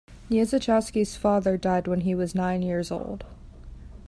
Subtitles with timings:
[0.31, 3.23] Niezychowski's father died when he was nine years old.